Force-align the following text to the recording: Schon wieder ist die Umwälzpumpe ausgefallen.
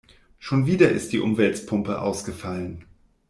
Schon 0.39 0.65
wieder 0.65 0.89
ist 0.89 1.13
die 1.13 1.19
Umwälzpumpe 1.19 2.01
ausgefallen. 2.01 2.85